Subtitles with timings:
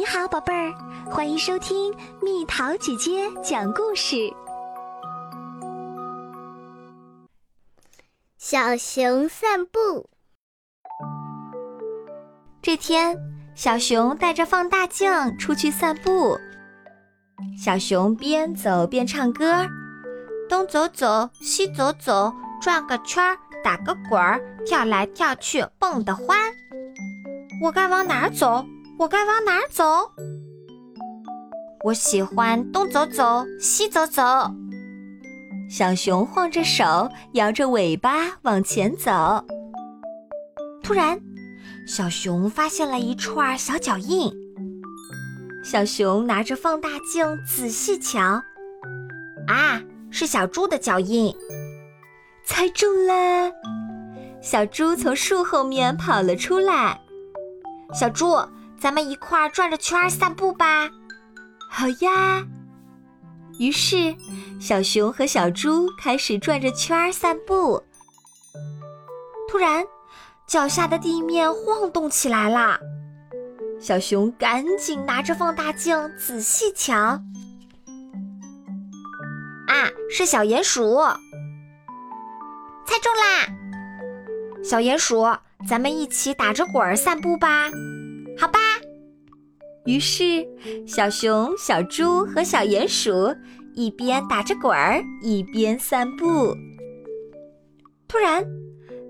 [0.00, 0.72] 你好，宝贝儿，
[1.10, 4.32] 欢迎收听蜜桃姐姐讲故事。
[8.38, 10.08] 小熊散步。
[12.62, 13.14] 这天，
[13.54, 16.38] 小熊带着放大镜出去散步。
[17.62, 19.66] 小熊边走边唱歌，
[20.48, 26.50] 东走走，西走走，转个圈儿，打个滚儿，跳来跳去，蹦得欢。
[27.60, 28.64] 我该往哪儿走？
[29.00, 30.12] 我该往哪儿走？
[31.84, 34.22] 我喜欢东走走，西走走。
[35.70, 39.42] 小熊晃着手，摇着尾巴往前走。
[40.82, 41.18] 突然，
[41.86, 44.30] 小熊发现了一串小脚印。
[45.64, 48.20] 小熊拿着放大镜仔细瞧，
[49.46, 49.80] 啊，
[50.10, 51.34] 是小猪的脚印！
[52.44, 53.50] 猜中了，
[54.42, 57.00] 小猪从树后面跑了出来。
[57.94, 58.36] 小猪。
[58.80, 60.88] 咱们一块儿转着圈儿散步吧，
[61.68, 62.42] 好呀。
[63.58, 64.16] 于是，
[64.58, 67.82] 小熊和小猪开始转着圈儿散步。
[69.50, 69.84] 突然，
[70.46, 72.78] 脚下的地面晃动起来了。
[73.78, 77.20] 小熊赶紧拿着放大镜仔细瞧，啊，
[80.10, 80.98] 是小鼹鼠！
[82.86, 83.46] 猜中啦！
[84.64, 85.26] 小鼹鼠，
[85.68, 87.68] 咱们一起打着滚儿散步吧。
[88.40, 88.58] 好吧，
[89.84, 90.46] 于是
[90.86, 93.36] 小熊、小猪和小鼹鼠
[93.74, 96.56] 一边打着滚儿，一边散步。
[98.08, 98.42] 突然，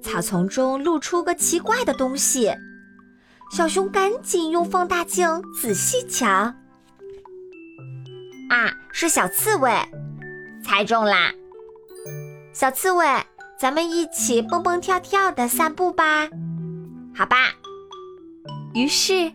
[0.00, 2.50] 草丛中露出个奇怪的东西，
[3.50, 6.26] 小熊赶紧用放大镜仔细瞧。
[8.48, 9.70] 啊，是小刺猬！
[10.64, 11.32] 猜中啦！
[12.54, 13.04] 小刺猬，
[13.60, 16.28] 咱们一起蹦蹦跳跳的散步吧。
[17.14, 17.52] 好吧。
[18.74, 19.32] 于是，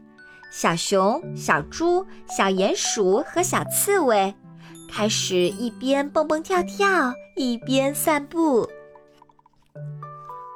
[0.51, 4.33] 小熊、小猪、小鼹鼠和小刺猬
[4.91, 8.69] 开始一边蹦蹦跳跳，一边散步。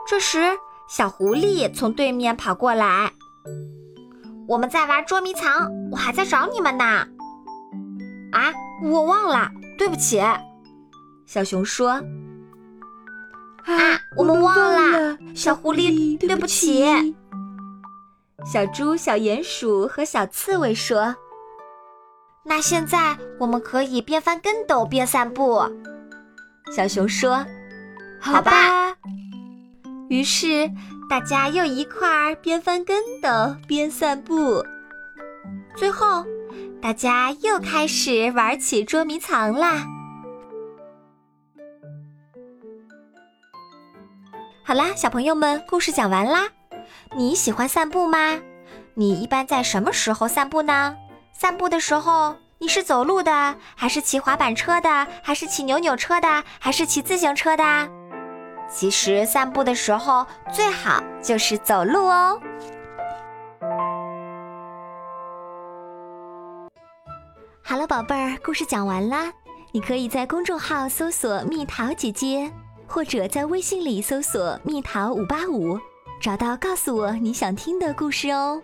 [0.08, 0.40] 这时，
[0.88, 3.12] 小狐狸从对面跑过来
[4.48, 6.84] ：“我们在玩捉迷藏，我还在找你们呢。”
[8.32, 10.22] 啊，我忘了，对不起。
[11.26, 12.02] 小熊说
[13.66, 16.86] ：“啊，我们忘了。”小狐狸，对不起。
[18.50, 21.14] 小猪、小鼹鼠和小刺猬说
[22.46, 25.62] ：“那现在我们可以边翻跟斗边散步。”
[26.74, 27.46] 小熊说
[28.22, 28.96] ：“好吧。”
[30.10, 30.72] 于是
[31.10, 33.30] 大家又一块儿边翻跟斗
[33.68, 34.64] 边散步。
[35.76, 36.26] 最后，
[36.82, 39.86] 大家又开始玩起捉迷藏啦。
[44.64, 46.48] 好啦，小朋友们，故事讲完啦。
[47.16, 48.40] 你喜欢散步吗？
[48.94, 50.96] 你一般在什么时候散步呢？
[51.32, 57.64] 散步的时候，你是走路的，还是骑滑板车的，还是骑扭扭车的，还是骑自行车的？
[58.70, 62.40] 其实散步的时候最好就是走路哦。
[67.62, 69.32] 好了，宝贝儿，故事讲完啦。
[69.72, 72.52] 你可以在公众号搜索“蜜桃姐姐”，
[72.88, 75.80] 或者在微信里搜索“蜜桃五八五”。
[76.20, 78.62] 找到，告诉我你想听的故事哦。